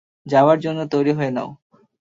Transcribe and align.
যাওয়ার 0.25 0.57
জন্য 0.59 0.79
তৈরি 0.93 1.11
হয়ে 1.17 1.31
নাও। 1.31 1.49